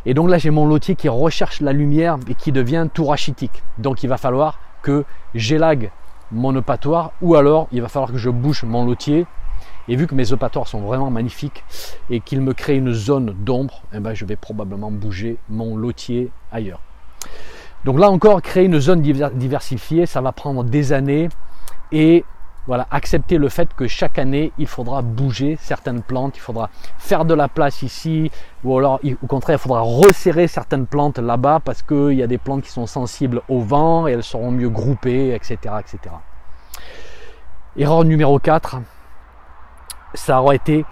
Et 0.06 0.14
donc 0.14 0.28
là, 0.28 0.38
j'ai 0.38 0.50
mon 0.50 0.66
lotier 0.66 0.94
qui 0.96 1.08
recherche 1.08 1.60
la 1.60 1.72
lumière 1.72 2.18
et 2.28 2.34
qui 2.34 2.52
devient 2.52 2.88
tout 2.92 3.04
rachitique. 3.04 3.62
Donc 3.78 4.02
il 4.02 4.08
va 4.08 4.16
falloir 4.16 4.58
que 4.82 5.04
j'élague 5.34 5.90
mon 6.30 6.52
eupatoir 6.54 7.12
ou 7.22 7.34
alors 7.34 7.68
il 7.72 7.80
va 7.80 7.88
falloir 7.88 8.12
que 8.12 8.18
je 8.18 8.30
bouche 8.30 8.64
mon 8.64 8.84
lotier. 8.84 9.26
Et 9.88 9.96
vu 9.96 10.06
que 10.06 10.14
mes 10.14 10.32
eupatoires 10.32 10.68
sont 10.68 10.80
vraiment 10.80 11.10
magnifiques 11.10 11.64
et 12.10 12.20
qu'ils 12.20 12.42
me 12.42 12.52
créent 12.52 12.76
une 12.76 12.92
zone 12.92 13.34
d'ombre, 13.44 13.82
eh 13.92 14.00
ben, 14.00 14.14
je 14.14 14.24
vais 14.24 14.36
probablement 14.36 14.90
bouger 14.90 15.38
mon 15.48 15.76
lotier 15.76 16.30
ailleurs. 16.52 16.80
Donc 17.84 17.98
là 17.98 18.10
encore, 18.10 18.42
créer 18.42 18.64
une 18.64 18.80
zone 18.80 19.00
diversifiée, 19.00 20.04
ça 20.06 20.20
va 20.20 20.32
prendre 20.32 20.64
des 20.64 20.92
années 20.92 21.28
et 21.92 22.24
Voilà, 22.68 22.86
accepter 22.90 23.38
le 23.38 23.48
fait 23.48 23.72
que 23.74 23.88
chaque 23.88 24.18
année, 24.18 24.52
il 24.58 24.66
faudra 24.66 25.00
bouger 25.00 25.56
certaines 25.58 26.02
plantes, 26.02 26.36
il 26.36 26.40
faudra 26.40 26.68
faire 26.98 27.24
de 27.24 27.32
la 27.32 27.48
place 27.48 27.80
ici, 27.80 28.30
ou 28.62 28.76
alors 28.76 29.00
au 29.22 29.26
contraire, 29.26 29.56
il 29.56 29.62
faudra 29.62 29.80
resserrer 29.80 30.48
certaines 30.48 30.84
plantes 30.84 31.18
là-bas 31.18 31.60
parce 31.64 31.80
qu'il 31.80 32.12
y 32.12 32.22
a 32.22 32.26
des 32.26 32.36
plantes 32.36 32.62
qui 32.62 32.70
sont 32.70 32.86
sensibles 32.86 33.40
au 33.48 33.60
vent 33.60 34.06
et 34.06 34.12
elles 34.12 34.22
seront 34.22 34.50
mieux 34.50 34.68
groupées, 34.68 35.34
etc. 35.34 35.56
etc. 35.80 36.14
Erreur 37.78 38.04
numéro 38.04 38.38
4, 38.38 38.80
ça 40.14 40.42
aurait 40.42 40.56
été 40.56 40.84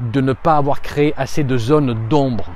de 0.00 0.20
ne 0.20 0.32
pas 0.32 0.56
avoir 0.56 0.82
créé 0.82 1.14
assez 1.16 1.44
de 1.44 1.56
zones 1.56 2.08
d'ombre. 2.08 2.46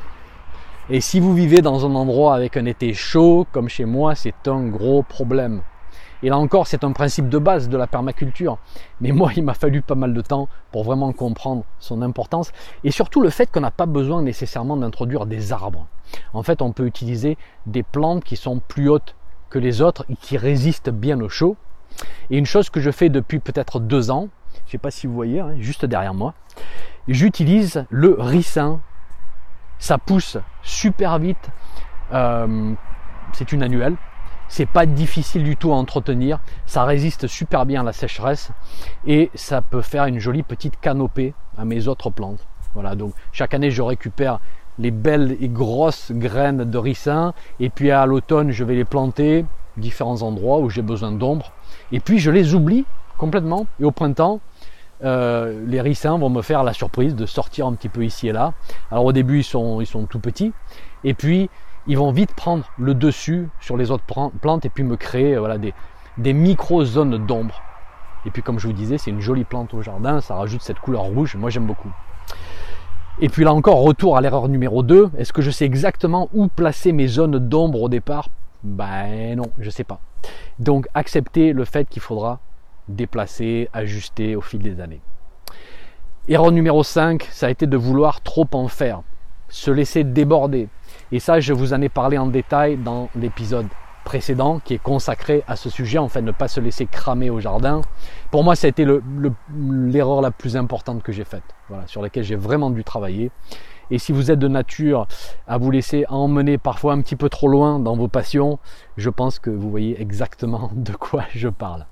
Et 0.88 1.00
si 1.00 1.20
vous 1.20 1.34
vivez 1.34 1.62
dans 1.62 1.86
un 1.86 1.94
endroit 1.94 2.34
avec 2.34 2.56
un 2.56 2.64
été 2.64 2.94
chaud, 2.94 3.46
comme 3.52 3.68
chez 3.68 3.84
moi, 3.84 4.14
c'est 4.14 4.48
un 4.48 4.66
gros 4.66 5.02
problème. 5.02 5.62
Et 6.22 6.28
là 6.28 6.36
encore, 6.36 6.66
c'est 6.66 6.84
un 6.84 6.92
principe 6.92 7.28
de 7.28 7.38
base 7.38 7.68
de 7.68 7.76
la 7.76 7.86
permaculture. 7.86 8.58
Mais 9.00 9.12
moi, 9.12 9.30
il 9.36 9.44
m'a 9.44 9.54
fallu 9.54 9.80
pas 9.80 9.94
mal 9.94 10.12
de 10.12 10.20
temps 10.20 10.48
pour 10.70 10.84
vraiment 10.84 11.12
comprendre 11.12 11.64
son 11.78 12.02
importance. 12.02 12.52
Et 12.84 12.90
surtout 12.90 13.20
le 13.20 13.30
fait 13.30 13.50
qu'on 13.50 13.60
n'a 13.60 13.70
pas 13.70 13.86
besoin 13.86 14.22
nécessairement 14.22 14.76
d'introduire 14.76 15.26
des 15.26 15.52
arbres. 15.52 15.86
En 16.34 16.42
fait, 16.42 16.60
on 16.60 16.72
peut 16.72 16.86
utiliser 16.86 17.38
des 17.66 17.82
plantes 17.82 18.24
qui 18.24 18.36
sont 18.36 18.58
plus 18.58 18.90
hautes 18.90 19.14
que 19.48 19.58
les 19.58 19.80
autres 19.80 20.04
et 20.10 20.16
qui 20.16 20.36
résistent 20.36 20.90
bien 20.90 21.20
au 21.20 21.28
chaud. 21.28 21.56
Et 22.30 22.36
une 22.36 22.46
chose 22.46 22.68
que 22.68 22.80
je 22.80 22.90
fais 22.90 23.08
depuis 23.08 23.38
peut-être 23.38 23.80
deux 23.80 24.10
ans, 24.10 24.28
je 24.70 24.74
sais 24.76 24.78
pas 24.78 24.92
si 24.92 25.08
vous 25.08 25.14
voyez, 25.14 25.40
hein, 25.40 25.56
juste 25.58 25.84
derrière 25.84 26.14
moi, 26.14 26.32
j'utilise 27.08 27.86
le 27.90 28.14
ricin. 28.16 28.78
Ça 29.80 29.98
pousse 29.98 30.36
super 30.62 31.18
vite. 31.18 31.50
Euh, 32.12 32.72
c'est 33.32 33.50
une 33.50 33.64
annuelle. 33.64 33.96
C'est 34.46 34.66
pas 34.66 34.86
difficile 34.86 35.42
du 35.42 35.56
tout 35.56 35.72
à 35.72 35.74
entretenir. 35.74 36.38
Ça 36.66 36.84
résiste 36.84 37.26
super 37.26 37.66
bien 37.66 37.80
à 37.80 37.84
la 37.84 37.92
sécheresse 37.92 38.52
et 39.04 39.32
ça 39.34 39.60
peut 39.60 39.80
faire 39.82 40.04
une 40.04 40.20
jolie 40.20 40.44
petite 40.44 40.78
canopée 40.78 41.34
à 41.58 41.64
mes 41.64 41.88
autres 41.88 42.10
plantes. 42.10 42.46
Voilà, 42.74 42.94
donc 42.94 43.12
chaque 43.32 43.54
année 43.54 43.72
je 43.72 43.82
récupère 43.82 44.38
les 44.78 44.92
belles 44.92 45.36
et 45.40 45.48
grosses 45.48 46.12
graines 46.12 46.62
de 46.62 46.78
ricin 46.78 47.34
et 47.58 47.70
puis 47.70 47.90
à 47.90 48.06
l'automne 48.06 48.52
je 48.52 48.62
vais 48.62 48.76
les 48.76 48.84
planter 48.84 49.44
différents 49.76 50.22
endroits 50.22 50.60
où 50.60 50.70
j'ai 50.70 50.82
besoin 50.82 51.10
d'ombre 51.10 51.50
et 51.90 51.98
puis 51.98 52.20
je 52.20 52.30
les 52.30 52.54
oublie 52.54 52.84
complètement 53.18 53.66
et 53.80 53.84
au 53.84 53.90
printemps 53.90 54.38
euh, 55.02 55.64
les 55.66 55.80
ricins 55.80 56.18
vont 56.18 56.28
me 56.28 56.42
faire 56.42 56.62
la 56.62 56.72
surprise 56.72 57.14
de 57.14 57.24
sortir 57.24 57.66
un 57.66 57.72
petit 57.72 57.88
peu 57.88 58.04
ici 58.04 58.28
et 58.28 58.32
là. 58.32 58.52
Alors 58.90 59.04
au 59.06 59.12
début 59.12 59.38
ils 59.38 59.44
sont, 59.44 60.06
tout 60.08 60.18
petits 60.18 60.52
et 61.04 61.14
puis 61.14 61.48
ils 61.86 61.96
vont 61.96 62.12
vite 62.12 62.34
prendre 62.34 62.64
le 62.78 62.94
dessus 62.94 63.48
sur 63.60 63.76
les 63.76 63.90
autres 63.90 64.04
plantes 64.40 64.64
et 64.66 64.68
puis 64.68 64.84
me 64.84 64.96
créer 64.96 65.36
voilà, 65.36 65.56
des, 65.58 66.32
micro-zones 66.32 67.26
d'ombre. 67.26 67.62
Et 68.26 68.30
puis 68.30 68.42
comme 68.42 68.58
je 68.58 68.66
vous 68.66 68.74
disais, 68.74 68.98
c'est 68.98 69.10
une 69.10 69.20
jolie 69.20 69.44
plante 69.44 69.72
au 69.72 69.80
jardin, 69.80 70.20
ça 70.20 70.34
rajoute 70.34 70.60
cette 70.60 70.78
couleur 70.78 71.02
rouge, 71.02 71.36
moi 71.36 71.48
j'aime 71.48 71.66
beaucoup. 71.66 71.90
Et 73.22 73.30
puis 73.30 73.44
là 73.44 73.54
encore, 73.54 73.80
retour 73.82 74.18
à 74.18 74.20
l'erreur 74.20 74.48
numéro 74.48 74.82
2, 74.82 75.10
est-ce 75.16 75.32
que 75.32 75.40
je 75.40 75.50
sais 75.50 75.64
exactement 75.64 76.28
où 76.34 76.48
placer 76.48 76.92
mes 76.92 77.06
zones 77.06 77.38
d'ombre 77.38 77.82
au 77.82 77.88
départ? 77.88 78.28
Ben 78.62 79.36
non, 79.36 79.50
je 79.58 79.66
ne 79.66 79.70
sais 79.70 79.84
pas. 79.84 80.00
Donc 80.58 80.86
accepter 80.92 81.54
le 81.54 81.64
fait 81.64 81.88
qu'il 81.88 82.02
faudra 82.02 82.40
déplacer, 82.94 83.68
ajuster 83.72 84.36
au 84.36 84.40
fil 84.40 84.60
des 84.60 84.80
années. 84.80 85.00
Erreur 86.28 86.52
numéro 86.52 86.82
5, 86.82 87.28
ça 87.30 87.46
a 87.46 87.50
été 87.50 87.66
de 87.66 87.76
vouloir 87.76 88.20
trop 88.20 88.46
en 88.52 88.68
faire, 88.68 89.02
se 89.48 89.70
laisser 89.70 90.04
déborder. 90.04 90.68
Et 91.12 91.18
ça, 91.18 91.40
je 91.40 91.52
vous 91.52 91.72
en 91.72 91.80
ai 91.80 91.88
parlé 91.88 92.18
en 92.18 92.26
détail 92.26 92.76
dans 92.76 93.08
l'épisode 93.16 93.66
précédent 94.04 94.60
qui 94.64 94.74
est 94.74 94.82
consacré 94.82 95.42
à 95.46 95.56
ce 95.56 95.70
sujet, 95.70 95.98
en 95.98 96.08
fait, 96.08 96.22
ne 96.22 96.32
pas 96.32 96.48
se 96.48 96.60
laisser 96.60 96.86
cramer 96.86 97.30
au 97.30 97.40
jardin. 97.40 97.80
Pour 98.30 98.44
moi, 98.44 98.54
ça 98.56 98.66
a 98.66 98.70
été 98.70 98.84
l'erreur 98.84 100.20
la 100.20 100.30
plus 100.30 100.56
importante 100.56 101.02
que 101.02 101.12
j'ai 101.12 101.24
faite, 101.24 101.42
sur 101.86 102.02
laquelle 102.02 102.24
j'ai 102.24 102.36
vraiment 102.36 102.70
dû 102.70 102.84
travailler. 102.84 103.30
Et 103.90 103.98
si 103.98 104.12
vous 104.12 104.30
êtes 104.30 104.38
de 104.38 104.48
nature 104.48 105.08
à 105.48 105.58
vous 105.58 105.70
laisser 105.70 106.04
emmener 106.08 106.58
parfois 106.58 106.92
un 106.92 107.00
petit 107.00 107.16
peu 107.16 107.28
trop 107.28 107.48
loin 107.48 107.80
dans 107.80 107.96
vos 107.96 108.08
passions, 108.08 108.58
je 108.96 109.10
pense 109.10 109.38
que 109.38 109.50
vous 109.50 109.70
voyez 109.70 110.00
exactement 110.00 110.70
de 110.74 110.92
quoi 110.92 111.24
je 111.34 111.48
parle. 111.48 111.86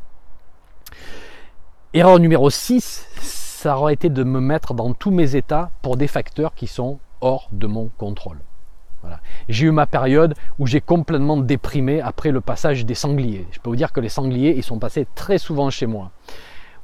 Erreur 1.94 2.18
numéro 2.18 2.50
6, 2.50 3.06
ça 3.20 3.78
aurait 3.78 3.94
été 3.94 4.10
de 4.10 4.22
me 4.22 4.40
mettre 4.40 4.74
dans 4.74 4.92
tous 4.92 5.10
mes 5.10 5.36
états 5.36 5.70
pour 5.82 5.96
des 5.96 6.06
facteurs 6.06 6.54
qui 6.54 6.66
sont 6.66 6.98
hors 7.20 7.48
de 7.50 7.66
mon 7.66 7.90
contrôle. 7.96 8.38
Voilà. 9.02 9.20
J'ai 9.48 9.66
eu 9.66 9.70
ma 9.70 9.86
période 9.86 10.34
où 10.58 10.66
j'ai 10.66 10.80
complètement 10.80 11.36
déprimé 11.36 12.00
après 12.00 12.30
le 12.30 12.40
passage 12.40 12.84
des 12.84 12.94
sangliers. 12.94 13.46
Je 13.52 13.60
peux 13.60 13.70
vous 13.70 13.76
dire 13.76 13.92
que 13.92 14.00
les 14.00 14.08
sangliers, 14.08 14.54
ils 14.56 14.64
sont 14.64 14.78
passés 14.78 15.06
très 15.14 15.38
souvent 15.38 15.70
chez 15.70 15.86
moi. 15.86 16.10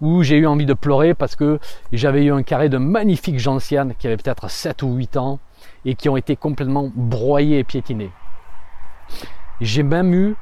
Où 0.00 0.23
j'ai 0.23 0.37
eu 0.37 0.46
envie 0.46 0.66
de 0.66 0.75
pleurer 0.75 1.14
parce 1.14 1.37
que 1.37 1.58
j'avais 1.92 2.25
eu 2.25 2.32
un 2.32 2.42
carré 2.42 2.68
de 2.68 2.78
magnifiques 2.78 3.38
gentianes 3.38 3.94
qui 3.99 4.06
avaient 4.06 4.16
peut-être 4.16 4.50
7 4.50 4.82
ou 4.82 4.94
8 4.94 5.16
ans 5.16 5.38
et 5.84 5.94
qui 5.94 6.08
ont 6.08 6.16
été 6.16 6.37
complètement 6.37 6.90
broyés 6.94 7.58
et 7.58 7.64
piétinés. 7.64 8.11
J'ai 9.61 9.82
même 9.82 10.14
eu 10.14 10.37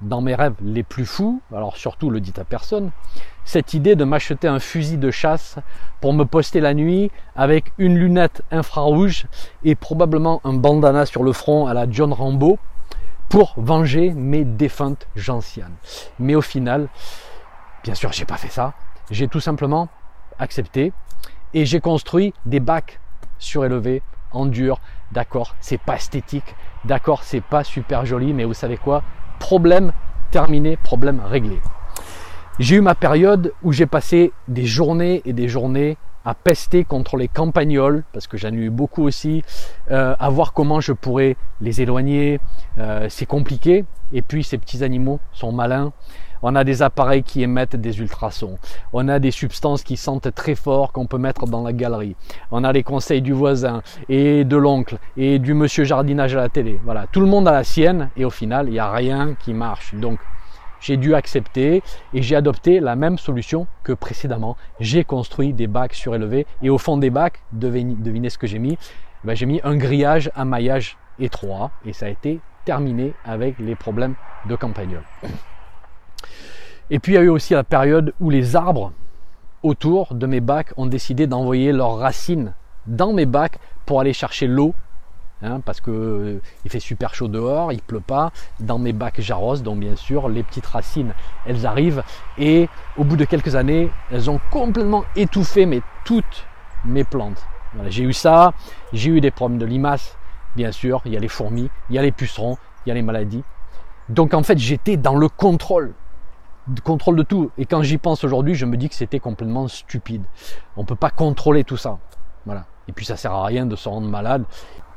dans 0.00 0.20
mes 0.20 0.34
rêves 0.34 0.54
les 0.62 0.82
plus 0.82 1.06
fous, 1.06 1.40
alors 1.54 1.76
surtout 1.76 2.10
le 2.10 2.20
dit 2.20 2.34
à 2.38 2.44
personne, 2.44 2.90
cette 3.44 3.74
idée 3.74 3.96
de 3.96 4.04
m'acheter 4.04 4.48
un 4.48 4.58
fusil 4.58 4.98
de 4.98 5.10
chasse 5.10 5.56
pour 6.00 6.12
me 6.12 6.24
poster 6.24 6.60
la 6.60 6.74
nuit 6.74 7.10
avec 7.34 7.72
une 7.78 7.96
lunette 7.96 8.42
infrarouge 8.50 9.26
et 9.64 9.74
probablement 9.74 10.40
un 10.44 10.52
bandana 10.52 11.06
sur 11.06 11.22
le 11.22 11.32
front 11.32 11.66
à 11.66 11.74
la 11.74 11.90
John 11.90 12.12
Rambo 12.12 12.58
pour 13.28 13.54
venger 13.56 14.10
mes 14.12 14.44
défuntes 14.44 15.06
gentianes. 15.16 15.74
Mais 16.18 16.34
au 16.34 16.42
final, 16.42 16.88
bien 17.82 17.94
sûr, 17.94 18.12
j'ai 18.12 18.24
pas 18.24 18.36
fait 18.36 18.50
ça. 18.50 18.74
J'ai 19.10 19.28
tout 19.28 19.40
simplement 19.40 19.88
accepté 20.38 20.92
et 21.54 21.64
j'ai 21.64 21.80
construit 21.80 22.34
des 22.44 22.60
bacs 22.60 23.00
surélevés 23.38 24.02
en 24.32 24.46
dur. 24.46 24.80
D'accord, 25.12 25.54
c'est 25.60 25.78
pas 25.78 25.96
esthétique. 25.96 26.54
D'accord, 26.84 27.22
c'est 27.22 27.40
pas 27.40 27.64
super 27.64 28.04
joli, 28.04 28.32
mais 28.32 28.44
vous 28.44 28.54
savez 28.54 28.76
quoi? 28.76 29.02
Problème 29.38 29.92
terminé, 30.30 30.76
problème 30.76 31.20
réglé. 31.24 31.60
J'ai 32.58 32.76
eu 32.76 32.80
ma 32.80 32.94
période 32.94 33.52
où 33.62 33.72
j'ai 33.72 33.86
passé 33.86 34.32
des 34.48 34.64
journées 34.64 35.22
et 35.24 35.32
des 35.32 35.48
journées 35.48 35.98
à 36.24 36.34
pester 36.34 36.84
contre 36.84 37.16
les 37.16 37.28
campagnols, 37.28 38.02
parce 38.12 38.26
que 38.26 38.36
j'en 38.36 38.48
ai 38.48 38.56
eu 38.56 38.70
beaucoup 38.70 39.04
aussi, 39.04 39.44
euh, 39.92 40.16
à 40.18 40.28
voir 40.28 40.52
comment 40.52 40.80
je 40.80 40.92
pourrais 40.92 41.36
les 41.60 41.82
éloigner. 41.82 42.40
Euh, 42.78 43.06
c'est 43.08 43.26
compliqué. 43.26 43.84
Et 44.12 44.22
puis 44.22 44.42
ces 44.42 44.58
petits 44.58 44.82
animaux 44.82 45.20
sont 45.32 45.52
malins. 45.52 45.92
On 46.42 46.54
a 46.54 46.64
des 46.64 46.82
appareils 46.82 47.22
qui 47.22 47.42
émettent 47.42 47.76
des 47.76 47.98
ultrasons. 48.00 48.58
On 48.92 49.08
a 49.08 49.18
des 49.18 49.30
substances 49.30 49.82
qui 49.82 49.96
sentent 49.96 50.34
très 50.34 50.54
fort 50.54 50.92
qu'on 50.92 51.06
peut 51.06 51.18
mettre 51.18 51.46
dans 51.46 51.62
la 51.62 51.72
galerie. 51.72 52.16
On 52.50 52.64
a 52.64 52.72
les 52.72 52.82
conseils 52.82 53.22
du 53.22 53.32
voisin 53.32 53.82
et 54.08 54.44
de 54.44 54.56
l'oncle 54.56 54.98
et 55.16 55.38
du 55.38 55.54
monsieur 55.54 55.84
jardinage 55.84 56.34
à 56.36 56.40
la 56.40 56.48
télé. 56.48 56.78
Voilà, 56.84 57.06
tout 57.10 57.20
le 57.20 57.26
monde 57.26 57.48
a 57.48 57.52
la 57.52 57.64
sienne 57.64 58.10
et 58.16 58.24
au 58.24 58.30
final, 58.30 58.68
il 58.68 58.72
n'y 58.72 58.78
a 58.78 58.90
rien 58.90 59.34
qui 59.34 59.54
marche. 59.54 59.94
Donc, 59.94 60.18
j'ai 60.80 60.96
dû 60.96 61.14
accepter 61.14 61.82
et 62.12 62.22
j'ai 62.22 62.36
adopté 62.36 62.80
la 62.80 62.96
même 62.96 63.18
solution 63.18 63.66
que 63.82 63.92
précédemment. 63.92 64.56
J'ai 64.78 65.04
construit 65.04 65.52
des 65.52 65.66
bacs 65.66 65.94
surélevés 65.94 66.46
et 66.62 66.70
au 66.70 66.78
fond 66.78 66.96
des 66.96 67.10
bacs, 67.10 67.40
devinez, 67.52 68.30
ce 68.30 68.38
que 68.38 68.46
j'ai 68.46 68.58
mis? 68.58 68.78
Ben, 69.24 69.34
J'ai 69.34 69.46
mis 69.46 69.60
un 69.64 69.76
grillage 69.76 70.30
à 70.34 70.44
maillage 70.44 70.96
étroit 71.18 71.70
et 71.84 71.92
ça 71.92 72.06
a 72.06 72.08
été 72.10 72.40
terminé 72.64 73.14
avec 73.24 73.58
les 73.58 73.74
problèmes 73.74 74.14
de 74.48 74.54
campagnol. 74.54 75.02
Et 76.88 77.00
puis 77.00 77.12
il 77.12 77.14
y 77.16 77.18
a 77.18 77.22
eu 77.22 77.28
aussi 77.28 77.54
la 77.54 77.64
période 77.64 78.14
où 78.20 78.30
les 78.30 78.54
arbres 78.54 78.92
autour 79.64 80.14
de 80.14 80.26
mes 80.26 80.40
bacs 80.40 80.72
ont 80.76 80.86
décidé 80.86 81.26
d'envoyer 81.26 81.72
leurs 81.72 81.98
racines 81.98 82.54
dans 82.86 83.12
mes 83.12 83.26
bacs 83.26 83.58
pour 83.86 84.00
aller 84.00 84.12
chercher 84.12 84.46
l'eau. 84.46 84.72
Hein, 85.42 85.60
parce 85.60 85.82
que 85.82 85.90
euh, 85.90 86.40
il 86.64 86.70
fait 86.70 86.80
super 86.80 87.14
chaud 87.14 87.28
dehors, 87.28 87.70
il 87.72 87.82
pleut 87.82 88.00
pas. 88.00 88.30
Dans 88.60 88.78
mes 88.78 88.92
bacs 88.92 89.20
j'arrose, 89.20 89.62
donc 89.62 89.80
bien 89.80 89.96
sûr 89.96 90.28
les 90.28 90.42
petites 90.42 90.64
racines 90.64 91.12
elles 91.44 91.66
arrivent 91.66 92.04
et 92.38 92.68
au 92.96 93.04
bout 93.04 93.16
de 93.16 93.24
quelques 93.24 93.54
années 93.54 93.90
elles 94.10 94.30
ont 94.30 94.40
complètement 94.50 95.04
étouffé 95.16 95.68
toutes 96.04 96.46
mes 96.84 97.04
plantes. 97.04 97.44
j'ai 97.88 98.04
eu 98.04 98.12
ça, 98.12 98.54
j'ai 98.92 99.10
eu 99.10 99.20
des 99.20 99.32
problèmes 99.32 99.58
de 99.58 99.66
limaces, 99.66 100.16
bien 100.54 100.72
sûr, 100.72 101.02
il 101.04 101.12
y 101.12 101.16
a 101.16 101.20
les 101.20 101.28
fourmis, 101.28 101.68
il 101.90 101.96
y 101.96 101.98
a 101.98 102.02
les 102.02 102.12
pucerons, 102.12 102.56
il 102.84 102.90
y 102.90 102.92
a 102.92 102.94
les 102.94 103.02
maladies. 103.02 103.42
Donc 104.08 104.32
en 104.32 104.44
fait 104.44 104.56
j'étais 104.56 104.96
dans 104.96 105.16
le 105.16 105.28
contrôle 105.28 105.92
contrôle 106.84 107.16
de 107.16 107.22
tout. 107.22 107.50
Et 107.58 107.66
quand 107.66 107.82
j'y 107.82 107.98
pense 107.98 108.24
aujourd'hui, 108.24 108.54
je 108.54 108.66
me 108.66 108.76
dis 108.76 108.88
que 108.88 108.94
c'était 108.94 109.20
complètement 109.20 109.68
stupide. 109.68 110.22
On 110.76 110.82
ne 110.82 110.86
peut 110.86 110.96
pas 110.96 111.10
contrôler 111.10 111.64
tout 111.64 111.76
ça. 111.76 111.98
Voilà. 112.44 112.64
Et 112.88 112.92
puis 112.92 113.04
ça 113.04 113.16
sert 113.16 113.32
à 113.32 113.44
rien 113.44 113.66
de 113.66 113.76
se 113.76 113.88
rendre 113.88 114.08
malade, 114.08 114.44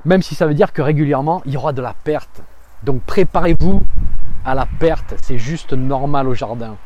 même 0.05 0.21
si 0.21 0.35
ça 0.35 0.45
veut 0.45 0.53
dire 0.53 0.73
que 0.73 0.81
régulièrement 0.81 1.41
il 1.45 1.53
y 1.53 1.57
aura 1.57 1.73
de 1.73 1.81
la 1.81 1.93
perte. 1.93 2.41
Donc 2.83 3.01
préparez-vous 3.03 3.83
à 4.45 4.55
la 4.55 4.65
perte. 4.65 5.15
C'est 5.23 5.39
juste 5.39 5.73
normal 5.73 6.27
au 6.27 6.33
jardin. 6.33 6.77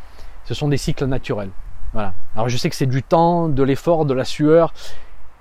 Ce 0.46 0.54
sont 0.54 0.68
des 0.68 0.78
cycles 0.78 1.06
naturels. 1.06 1.52
Voilà. 1.94 2.14
Alors 2.36 2.50
je 2.50 2.58
sais 2.58 2.70
que 2.70 2.76
c'est 2.76 2.86
du 2.86 3.04
temps, 3.04 3.50
de 3.50 3.64
l'effort, 3.64 4.06
de 4.06 4.14
la 4.14 4.26
sueur, 4.26 4.74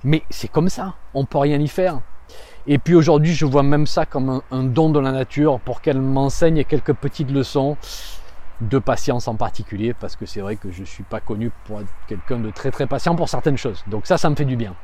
mais 0.04 0.22
c'est 0.30 0.48
comme 0.48 0.68
ça. 0.68 0.94
On 1.14 1.24
peut 1.24 1.38
rien 1.38 1.60
y 1.60 1.68
faire. 1.68 2.00
Et 2.66 2.78
puis 2.78 2.94
aujourd'hui, 2.94 3.34
je 3.34 3.44
vois 3.44 3.62
même 3.62 3.86
ça 3.86 4.06
comme 4.06 4.42
un 4.50 4.62
don 4.62 4.90
de 4.90 5.00
la 5.00 5.10
nature 5.10 5.58
pour 5.60 5.80
qu'elle 5.80 6.00
m'enseigne 6.00 6.64
quelques 6.64 6.92
petites 6.92 7.30
leçons 7.30 7.76
de 8.68 8.78
patience 8.78 9.28
en 9.28 9.34
particulier, 9.34 9.94
parce 9.94 10.16
que 10.16 10.26
c'est 10.26 10.40
vrai 10.40 10.56
que 10.56 10.70
je 10.70 10.80
ne 10.80 10.86
suis 10.86 11.02
pas 11.02 11.20
connu 11.20 11.50
pour 11.64 11.80
être 11.80 11.92
quelqu'un 12.06 12.38
de 12.38 12.50
très 12.50 12.70
très 12.70 12.86
patient 12.86 13.14
pour 13.16 13.28
certaines 13.28 13.56
choses. 13.56 13.84
Donc 13.88 14.06
ça, 14.06 14.18
ça 14.18 14.30
me 14.30 14.36
fait 14.36 14.44
du 14.44 14.56
bien. 14.56 14.74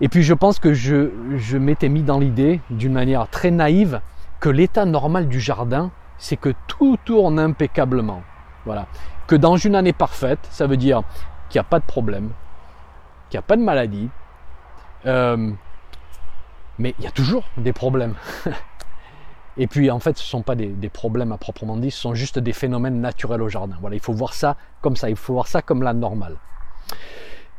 Et 0.00 0.08
puis 0.08 0.22
je 0.22 0.34
pense 0.34 0.58
que 0.58 0.74
je, 0.74 1.56
m'étais 1.56 1.88
mis 1.88 2.02
dans 2.02 2.18
l'idée, 2.18 2.60
d'une 2.70 2.92
manière 2.92 3.28
très 3.28 3.50
naïve, 3.50 4.00
que 4.40 4.48
l'état 4.48 4.84
normal 4.84 5.28
du 5.28 5.40
jardin, 5.40 5.90
c'est 6.18 6.36
que 6.36 6.54
tout 6.66 6.96
tourne 7.04 7.38
impeccablement. 7.38 8.22
Voilà. 8.64 8.86
Que 9.26 9.34
dans 9.34 9.56
une 9.56 9.74
année 9.74 9.92
parfaite, 9.92 10.40
ça 10.50 10.66
veut 10.66 10.76
dire 10.76 11.02
qu'il 11.48 11.58
n'y 11.58 11.66
a 11.66 11.68
pas 11.68 11.80
de 11.80 11.84
problème, 11.84 12.30
qu'il 13.28 13.38
n'y 13.38 13.40
a 13.40 13.46
pas 13.46 13.56
de 13.56 13.62
maladie, 13.62 14.08
euh, 15.06 15.50
mais 16.78 16.94
il 16.98 17.04
y 17.04 17.08
a 17.08 17.10
toujours 17.10 17.44
des 17.56 17.72
problèmes. 17.72 18.14
Et 19.58 19.66
puis 19.66 19.90
en 19.90 19.98
fait, 19.98 20.16
ce 20.16 20.22
ne 20.22 20.28
sont 20.28 20.42
pas 20.42 20.54
des, 20.54 20.88
problèmes 20.88 21.32
à 21.32 21.36
proprement 21.36 21.76
dit, 21.76 21.90
ce 21.90 22.00
sont 22.00 22.14
juste 22.14 22.38
des 22.38 22.52
phénomènes 22.52 23.00
naturels 23.00 23.42
au 23.42 23.48
jardin. 23.48 23.76
Voilà, 23.80 23.96
il 23.96 24.02
faut 24.02 24.12
voir 24.12 24.32
ça 24.32 24.56
comme 24.80 24.96
ça, 24.96 25.10
il 25.10 25.16
faut 25.16 25.32
voir 25.32 25.48
ça 25.48 25.62
comme 25.62 25.82
la 25.82 25.92
normale. 25.92 26.36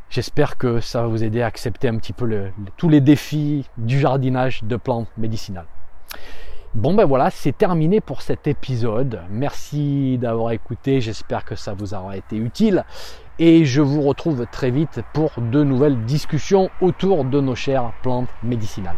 J'espère 0.10 0.58
que 0.58 0.80
ça 0.80 1.02
va 1.02 1.08
vous 1.08 1.24
aider 1.24 1.42
à 1.42 1.46
accepter 1.46 1.88
un 1.88 1.98
petit 1.98 2.14
peu 2.14 2.52
tous 2.78 2.90
les 2.90 3.02
défis 3.02 3.70
du 3.78 4.00
jardinage 4.00 4.64
de 4.64 4.76
plantes 4.78 5.10
médicinales. 5.18 5.68
Bon 6.74 6.94
ben 6.94 7.06
voilà, 7.06 7.32
c'est 7.32 7.56
terminé 7.56 8.00
pour 8.00 8.22
cet 8.22 8.48
épisode. 8.48 9.22
Merci 9.30 10.18
d'avoir 10.18 10.52
écouté, 10.52 11.02
j'espère 11.02 11.44
que 11.44 11.56
ça 11.56 11.74
vous 11.74 11.94
aura 11.94 12.16
été 12.16 12.38
utile. 12.38 12.86
Et 13.40 13.66
je 13.66 13.82
vous 13.82 14.02
retrouve 14.02 14.46
très 14.52 14.72
vite 14.72 15.02
pour 15.14 15.32
de 15.38 15.64
nouvelles 15.64 16.06
discussions 16.06 16.70
autour 16.82 17.26
de 17.26 17.42
nos 17.42 17.56
chères 17.56 17.92
plantes 18.02 18.30
médicinales. 18.44 18.98